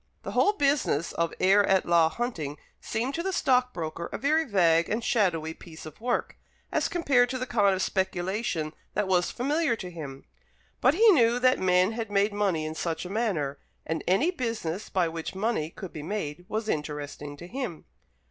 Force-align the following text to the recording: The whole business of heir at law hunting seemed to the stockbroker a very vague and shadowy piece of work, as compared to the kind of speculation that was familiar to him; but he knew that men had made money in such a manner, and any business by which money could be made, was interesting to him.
The 0.23 0.31
whole 0.31 0.53
business 0.53 1.11
of 1.11 1.31
heir 1.39 1.63
at 1.63 1.85
law 1.85 2.09
hunting 2.09 2.57
seemed 2.79 3.13
to 3.13 3.21
the 3.21 3.31
stockbroker 3.31 4.07
a 4.11 4.17
very 4.17 4.45
vague 4.45 4.89
and 4.89 5.03
shadowy 5.03 5.53
piece 5.53 5.85
of 5.85 6.01
work, 6.01 6.37
as 6.71 6.87
compared 6.87 7.29
to 7.29 7.37
the 7.37 7.45
kind 7.45 7.75
of 7.75 7.83
speculation 7.83 8.73
that 8.95 9.07
was 9.07 9.29
familiar 9.29 9.75
to 9.75 9.91
him; 9.91 10.25
but 10.81 10.95
he 10.95 11.07
knew 11.11 11.37
that 11.37 11.59
men 11.59 11.91
had 11.91 12.09
made 12.09 12.33
money 12.33 12.65
in 12.65 12.73
such 12.73 13.05
a 13.05 13.09
manner, 13.11 13.59
and 13.85 14.03
any 14.07 14.31
business 14.31 14.89
by 14.89 15.07
which 15.07 15.35
money 15.35 15.69
could 15.69 15.93
be 15.93 16.01
made, 16.01 16.45
was 16.49 16.67
interesting 16.67 17.37
to 17.37 17.45
him. 17.45 17.85